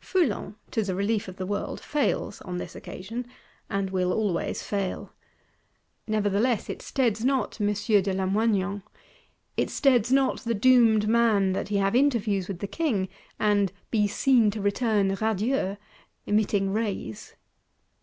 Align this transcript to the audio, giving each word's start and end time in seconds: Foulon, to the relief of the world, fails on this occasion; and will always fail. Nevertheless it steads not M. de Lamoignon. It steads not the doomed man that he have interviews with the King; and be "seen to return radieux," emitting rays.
Foulon, 0.00 0.54
to 0.70 0.82
the 0.82 0.94
relief 0.94 1.28
of 1.28 1.36
the 1.36 1.46
world, 1.46 1.80
fails 1.80 2.42
on 2.42 2.58
this 2.58 2.76
occasion; 2.76 3.24
and 3.70 3.88
will 3.88 4.12
always 4.12 4.62
fail. 4.62 5.14
Nevertheless 6.06 6.68
it 6.68 6.82
steads 6.82 7.24
not 7.24 7.58
M. 7.58 7.72
de 7.72 8.12
Lamoignon. 8.12 8.82
It 9.56 9.70
steads 9.70 10.12
not 10.12 10.40
the 10.40 10.52
doomed 10.52 11.08
man 11.08 11.54
that 11.54 11.68
he 11.68 11.78
have 11.78 11.96
interviews 11.96 12.48
with 12.48 12.58
the 12.58 12.66
King; 12.66 13.08
and 13.40 13.72
be 13.90 14.06
"seen 14.06 14.50
to 14.50 14.60
return 14.60 15.08
radieux," 15.10 15.78
emitting 16.26 16.70
rays. 16.70 17.34